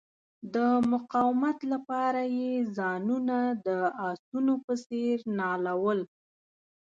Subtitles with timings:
[0.53, 0.55] د
[0.91, 3.67] مقاومت لپاره یې ځانونه د
[4.09, 5.99] آسونو په څیر نالول.